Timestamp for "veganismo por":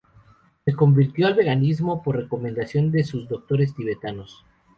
1.35-2.15